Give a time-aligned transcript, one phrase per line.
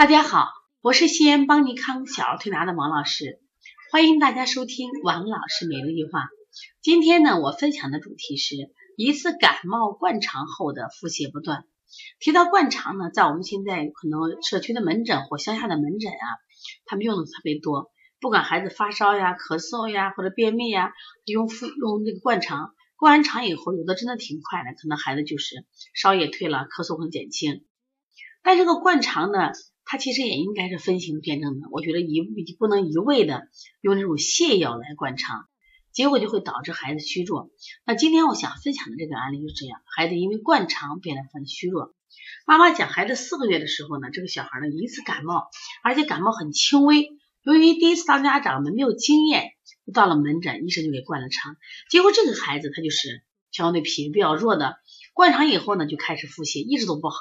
[0.00, 0.48] 大家好，
[0.80, 3.38] 我是西安邦尼康小儿推拿的王老师，
[3.92, 6.30] 欢迎大家收听王老师每日一句话。
[6.80, 8.56] 今天呢，我分享的主题是
[8.96, 11.66] 一次感冒灌肠后的腹泻不断。
[12.18, 16.26] 提到灌肠呢，在我们现在可能社区的门诊或乡下的门诊啊，
[16.86, 17.92] 他们用的特别多。
[18.20, 20.94] 不管孩子发烧呀、咳嗽呀或者便秘呀，
[21.26, 27.66] 用腹用那个灌肠，灌完肠以后，有的真的挺快的，可能孩子就是烧也退了，咳嗽很减轻。
[28.42, 29.50] 但这个灌肠呢，
[29.90, 31.66] 它其实也应该是分型辩证的。
[31.72, 32.22] 我觉得一
[32.60, 33.48] 不能一味的
[33.80, 35.48] 用这种泻药来灌肠，
[35.90, 37.50] 结果就会导致孩子虚弱。
[37.84, 41.92] 那今天我想分享的这个案例就是这样，孩子因为灌肠变得很虚弱。
[42.46, 45.48] 妈妈讲，孩子四个月的时候呢，这个小孩呢一次感冒，
[45.82, 47.08] 而且感冒很轻微。
[47.42, 49.54] 由于第一次当家长呢没有经验，
[49.92, 51.56] 到了门诊，医生就给灌了肠。
[51.90, 54.76] 结果这个孩子他就是相对脾胃比较弱的，
[55.14, 57.16] 灌肠以后呢就开始腹泻，一直都不好。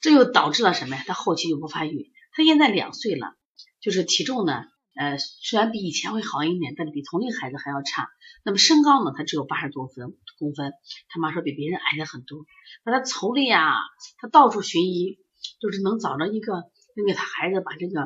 [0.00, 1.04] 这又导致了什么呀？
[1.06, 2.10] 他后期就不发育。
[2.32, 3.34] 他现在两岁了，
[3.80, 8.08] 就是体重呢，呃，虽然比以前会好一点，但是比同龄孩子还要差。
[8.44, 10.72] 那么身高呢，他只有八十多分公分，
[11.08, 12.46] 他妈说比别人矮了很多。
[12.84, 13.74] 那他愁的呀，
[14.18, 15.18] 他到处寻医，
[15.60, 16.54] 就是能找着一个
[16.96, 18.00] 能给他孩子把这个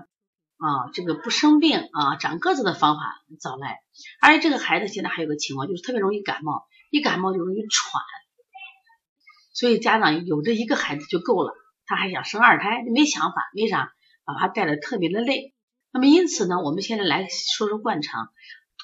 [0.56, 3.02] 啊，这个不生病啊，长个子的方法
[3.40, 3.78] 找来。
[4.20, 8.02] 而且这个孩子现在还有个情况，就是特别容易感冒，一感冒就容易喘。
[9.52, 11.55] 所以家长有这一个孩子就够了。
[11.86, 13.92] 他还想生二胎，没想法，为啥？
[14.24, 15.54] 把他带的特别的累。
[15.92, 18.30] 那么因此呢，我们现在来说说灌肠。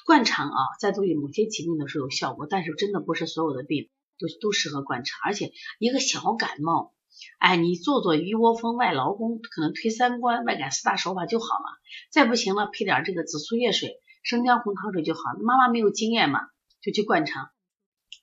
[0.05, 5.19] 灌肠啊，在对于某些疾病的时候有效果，但是真的不是所有的病都都适合灌肠。
[5.23, 6.93] 而且一个小感冒，
[7.39, 11.65] 哎，你做做鱼窝蜂、外劳宫，可能推三关、外感四大手法就好了。
[12.11, 15.39] 再不行了，配点这个紫苏叶水、生姜红糖水就好了。
[15.43, 16.39] 妈妈没有经验嘛，
[16.81, 17.49] 就去灌肠。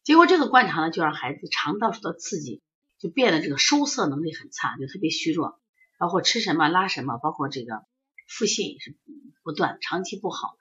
[0.05, 2.62] 结果这个灌肠呢，就让孩子肠道受到刺激。
[2.99, 5.61] 就变得这个收涩能力很差，就特别虚弱，
[5.99, 7.85] 包括吃什么拉什么，包括这个
[8.27, 8.97] 腹泻也是
[9.43, 10.57] 不断，长期不好，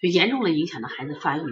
[0.00, 1.42] 就严重的影响到孩子发育。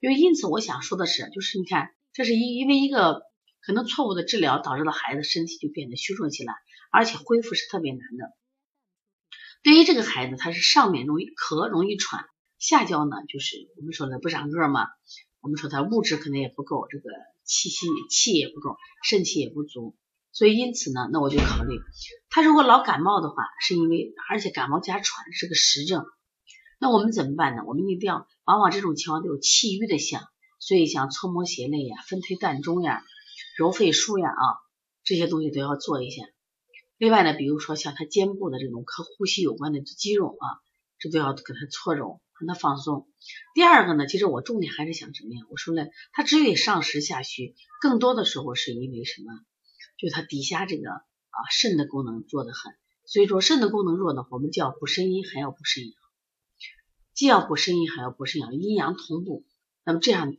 [0.00, 3.22] 因为因此我想说的是，就是你看，这是因因为一个
[3.60, 6.54] 可能错误的治疗导致了孩子身体就变得虚弱起来，
[6.90, 8.32] 而且恢复是特别难的。
[9.62, 12.24] 对于这个孩子，他是上面容易咳，容易喘，
[12.58, 14.88] 下焦呢就是我们说的不长个嘛，
[15.40, 17.10] 我们说他物质可能也不够，这个。
[17.44, 19.94] 气息气也不够，肾气也不足，
[20.32, 21.78] 所以因此呢，那我就考虑，
[22.30, 26.04] 他如果老感冒的话，是因为而且感冒加喘是个实症，
[26.80, 27.62] 那我们怎么办呢？
[27.66, 30.22] 我们一定要，往往这种情况都有气郁的象，
[30.58, 33.02] 所以像搓摩胁肋呀、分推膻中呀、
[33.56, 34.44] 揉肺腧呀啊
[35.04, 36.22] 这些东西都要做一下。
[36.96, 40.46] 另外呢，比如说像他肩部的这种和呼吸有关的肌肉啊，
[40.98, 42.20] 这都要给他搓揉。
[42.40, 43.08] 让他放松。
[43.54, 45.42] 第二个呢，其实我重点还是想什么呀？
[45.50, 49.32] 我说了，他只有上实下虚，更多的时候是因为什么？
[49.96, 52.74] 就他底下这个啊肾的功能弱得很。
[53.06, 55.92] 所以说肾的功能弱呢，我们既要补肾阴，还要补肾阳，
[57.14, 59.46] 既要补肾阴，还要补肾阳，阴阳同步。
[59.84, 60.34] 那么这样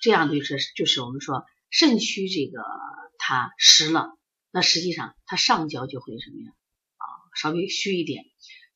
[0.00, 2.62] 这样就是就是我们说肾虚这个
[3.18, 4.16] 它实了，
[4.52, 6.52] 那实际上它上焦就会什么呀？
[6.96, 8.24] 啊，稍微虚一点。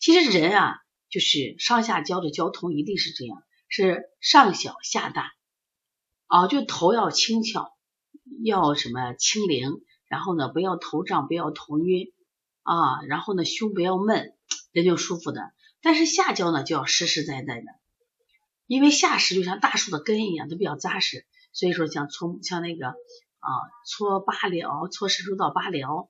[0.01, 0.82] 其实人啊。
[1.13, 5.35] 就是上下焦的交通一定是这样，是上小下大，
[6.27, 7.77] 啊，就头要轻巧，
[8.43, 12.11] 要什么轻灵，然后呢不要头胀，不要头晕
[12.63, 14.35] 啊，然后呢胸不要闷，
[14.73, 15.53] 人就舒服的。
[15.83, 17.67] 但是下焦呢就要实实在在的，
[18.67, 21.27] 因为下实就像大树的根一样，都比较扎实。
[21.53, 23.51] 所以说像搓像那个啊
[23.85, 26.09] 搓八髎，搓十周到八髎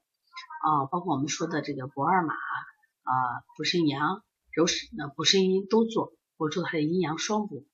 [0.62, 3.12] 啊，包括我们说的这个不二马啊
[3.56, 4.22] 补肾阳。
[4.52, 7.66] 揉肾那补肾阴都做，我做它的阴阳双补，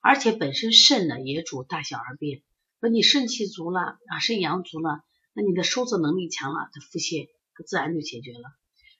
[0.00, 2.42] 而且本身肾呢也主大小二便，
[2.80, 8.40] 说你肾气足了啊，肾阳足了，那你的收涩能力强了，它腹泻它自然就解决了。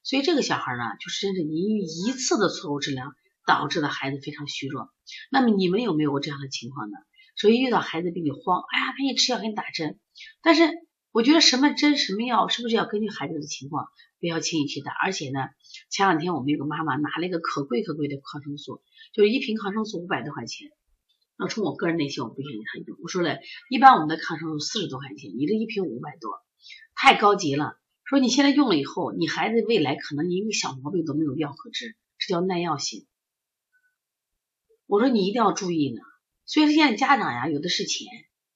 [0.03, 3.13] 所以这个小孩呢，就是真是因为一次的错误治疗
[3.47, 4.91] 导致的孩子非常虚弱。
[5.31, 6.97] 那么你们有没有过这样的情况呢？
[7.37, 9.99] 所以遇到孩子比你慌，哎呀，赶紧吃药，给你打针，
[10.43, 10.71] 但是。
[11.13, 13.89] 我觉得什么针什么药，是不是要根据孩子的情况，
[14.21, 14.93] 不要轻易去打？
[14.93, 15.49] 而且呢，
[15.89, 18.83] 前两天我们有个妈妈拿了一个可贵可贵的抗生素，
[19.15, 20.71] 就是一瓶抗生素五百多块钱。
[21.39, 22.99] 那从我个人内心，我不建议他用。
[23.03, 23.39] 我说了，
[23.71, 26.39] 一般我们的抗生素四十多块钱，你这一瓶五百多，
[26.95, 27.79] 太高级了。
[28.05, 33.07] 说你现在用了以后，你孩子未来可能你一个小毛病都没有药可治，这叫耐药性。
[34.87, 36.03] 我说你一定要注意呢。
[36.45, 38.07] 所以说现在家长呀，有的是钱。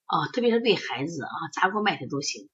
[0.07, 2.51] 啊，特别是喂孩子啊，砸锅卖铁都行。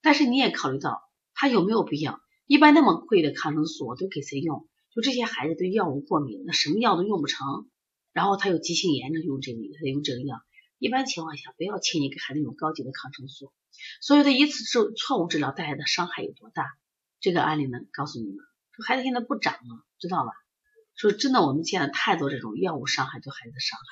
[0.00, 1.02] 但是你也考虑到
[1.34, 2.18] 他有没有必要？
[2.46, 4.68] 一般那么贵的抗生素我都给谁用？
[4.94, 7.68] 就这些孩子对药物过敏，那什么药都用不成。
[8.12, 10.40] 然后他有急性炎症，用这个，他用这个药。
[10.78, 13.52] 一般情况下，不要轻易给孩子用高级的抗生素。
[14.00, 16.64] 所有的一次治错误治疗带来的伤害有多大？
[17.20, 18.36] 这个案例能告诉你们，
[18.72, 20.30] 说孩子现在不长了，知道吧？
[20.94, 23.84] 说真的，我们见了太多这种药物伤害，对孩子的伤害。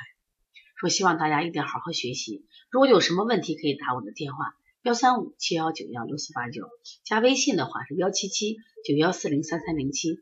[0.76, 4.54] 说希望大家一定要好好学习，如果有什么问题可以打我的电话。
[4.84, 6.68] 幺三五七幺九幺六四八九
[7.06, 10.18] 加微信的话是幺七七九幺四零三三零七。